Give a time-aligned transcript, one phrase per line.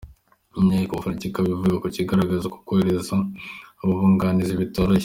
[0.59, 3.15] Inteko iburanisha ikaba ivuga ko bigaragaza ko korohereza
[3.81, 4.99] aba bunganizi bitoroshye.